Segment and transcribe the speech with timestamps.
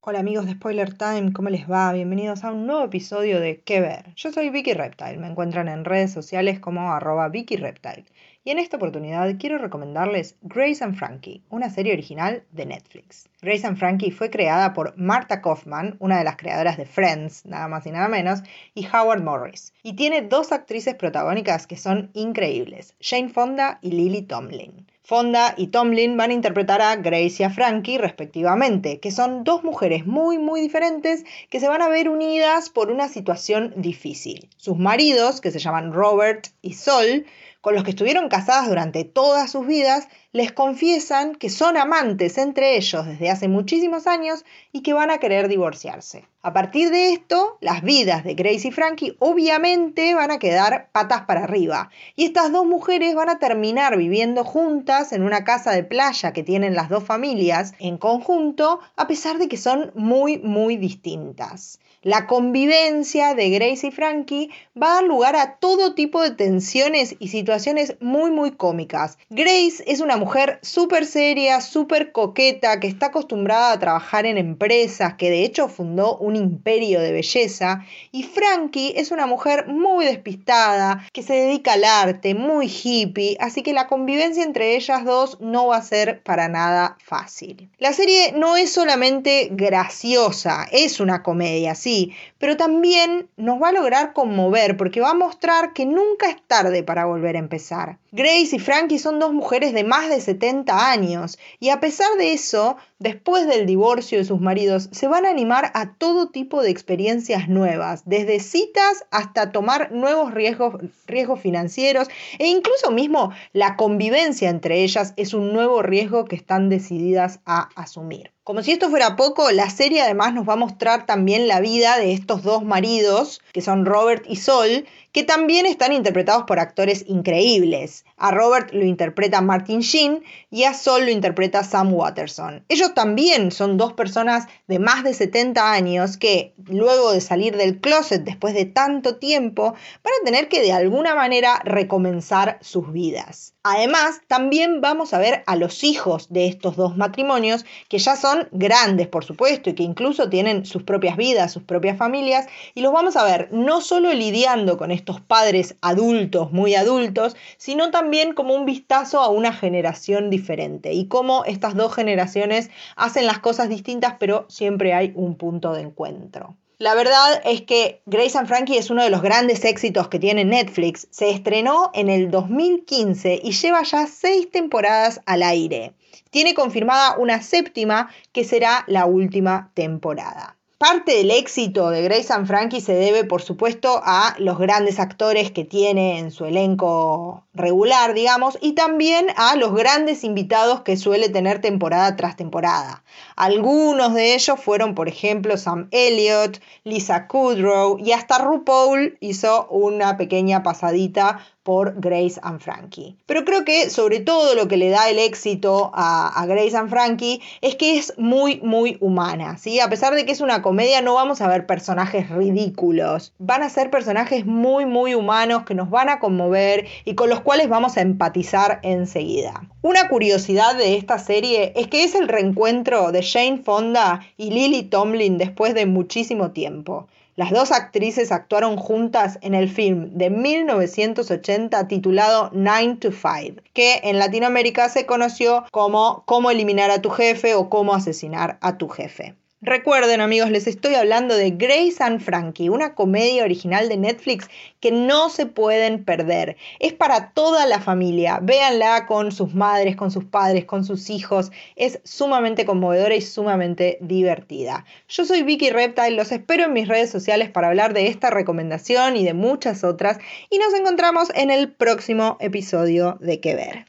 [0.00, 1.92] Hola amigos de Spoiler Time, ¿cómo les va?
[1.92, 4.14] Bienvenidos a un nuevo episodio de ¿Qué ver?
[4.16, 8.06] Yo soy Vicky Reptile, me encuentran en redes sociales como arroba Vicky Reptile.
[8.42, 13.28] Y en esta oportunidad quiero recomendarles Grace and Frankie, una serie original de Netflix.
[13.42, 17.68] Grace and Frankie fue creada por Marta Kaufman, una de las creadoras de Friends, nada
[17.68, 18.42] más y nada menos,
[18.74, 19.74] y Howard Morris.
[19.82, 24.86] Y tiene dos actrices protagónicas que son increíbles, Jane Fonda y Lily Tomlin.
[25.06, 29.62] Fonda y Tomlin van a interpretar a Grace y a Frankie respectivamente, que son dos
[29.62, 34.48] mujeres muy muy diferentes que se van a ver unidas por una situación difícil.
[34.56, 37.26] Sus maridos, que se llaman Robert y Sol,
[37.64, 42.76] con los que estuvieron casadas durante todas sus vidas, les confiesan que son amantes entre
[42.76, 46.26] ellos desde hace muchísimos años y que van a querer divorciarse.
[46.42, 51.22] A partir de esto, las vidas de Grace y Frankie obviamente van a quedar patas
[51.22, 55.84] para arriba y estas dos mujeres van a terminar viviendo juntas en una casa de
[55.84, 60.76] playa que tienen las dos familias en conjunto, a pesar de que son muy muy
[60.76, 61.80] distintas.
[62.02, 67.16] La convivencia de Grace y Frankie va a dar lugar a todo tipo de tensiones
[67.18, 67.53] y situaciones
[68.00, 69.18] muy muy cómicas.
[69.30, 75.14] Grace es una mujer súper seria, súper coqueta, que está acostumbrada a trabajar en empresas,
[75.14, 77.84] que de hecho fundó un imperio de belleza.
[78.12, 83.62] Y Frankie es una mujer muy despistada, que se dedica al arte, muy hippie, así
[83.62, 87.70] que la convivencia entre ellas dos no va a ser para nada fácil.
[87.78, 92.12] La serie no es solamente graciosa, es una comedia, sí
[92.44, 96.82] pero también nos va a lograr conmover porque va a mostrar que nunca es tarde
[96.82, 97.98] para volver a empezar.
[98.10, 102.32] Grace y Frankie son dos mujeres de más de 70 años y a pesar de
[102.32, 106.70] eso, después del divorcio de sus maridos, se van a animar a todo tipo de
[106.70, 110.74] experiencias nuevas, desde citas hasta tomar nuevos riesgos,
[111.06, 116.68] riesgos financieros e incluso mismo la convivencia entre ellas es un nuevo riesgo que están
[116.68, 118.34] decididas a asumir.
[118.44, 121.96] Como si esto fuera poco, la serie además nos va a mostrar también la vida
[121.96, 127.06] de estos dos maridos, que son Robert y Sol, que también están interpretados por actores
[127.08, 128.04] increíbles.
[128.16, 132.64] A Robert lo interpreta Martin Sheen y a Sol lo interpreta Sam Watterson.
[132.68, 137.80] Ellos también son dos personas de más de 70 años que, luego de salir del
[137.80, 143.54] closet después de tanto tiempo, van a tener que de alguna manera recomenzar sus vidas.
[143.64, 148.46] Además, también vamos a ver a los hijos de estos dos matrimonios, que ya son
[148.52, 152.92] grandes, por supuesto, y que incluso tienen sus propias vidas, sus propias familias, y los
[152.92, 158.04] vamos a ver no solo lidiando con estos padres adultos, muy adultos, sino también
[158.34, 163.68] como un vistazo a una generación diferente y cómo estas dos generaciones hacen las cosas
[163.68, 166.56] distintas, pero siempre hay un punto de encuentro.
[166.78, 170.44] La verdad es que Grace and Frankie es uno de los grandes éxitos que tiene
[170.44, 171.06] Netflix.
[171.10, 175.94] Se estrenó en el 2015 y lleva ya seis temporadas al aire.
[176.30, 180.56] Tiene confirmada una séptima que será la última temporada.
[180.86, 185.50] Parte del éxito de Grace and Frankie se debe, por supuesto, a los grandes actores
[185.50, 191.30] que tiene en su elenco regular, digamos, y también a los grandes invitados que suele
[191.30, 193.02] tener temporada tras temporada.
[193.34, 200.18] Algunos de ellos fueron, por ejemplo, Sam Elliott, Lisa Kudrow y hasta RuPaul hizo una
[200.18, 203.16] pequeña pasadita por Grace and Frankie.
[203.26, 207.40] Pero creo que sobre todo lo que le da el éxito a, Grace and Frankie
[207.62, 209.56] es que es muy, muy humana.
[209.56, 209.80] ¿sí?
[209.80, 213.32] A pesar de que es una comedia, no vamos a ver personajes ridículos.
[213.38, 217.40] Van a ser personajes muy, muy humanos que nos van a conmover y con los
[217.40, 219.68] cuales vamos a empatizar enseguida.
[219.80, 224.82] Una curiosidad de esta serie es que es el reencuentro de Jane Fonda y Lily
[224.82, 227.08] Tomlin después de muchísimo tiempo.
[227.36, 234.00] Las dos actrices actuaron juntas en el film de 1980 titulado Nine to Five, que
[234.04, 238.88] en Latinoamérica se conoció como Cómo eliminar a tu jefe o Cómo asesinar a tu
[238.88, 239.34] jefe.
[239.64, 244.46] Recuerden amigos, les estoy hablando de Grace and Frankie, una comedia original de Netflix
[244.80, 246.58] que no se pueden perder.
[246.80, 248.40] Es para toda la familia.
[248.42, 251.50] Véanla con sus madres, con sus padres, con sus hijos.
[251.76, 254.84] Es sumamente conmovedora y sumamente divertida.
[255.08, 259.16] Yo soy Vicky Reptile, los espero en mis redes sociales para hablar de esta recomendación
[259.16, 260.18] y de muchas otras
[260.50, 263.86] y nos encontramos en el próximo episodio de Que Ver.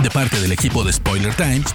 [0.00, 1.74] De parte del equipo de Spoiler Times.